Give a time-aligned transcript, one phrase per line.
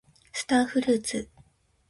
[0.33, 1.29] スターフルーツ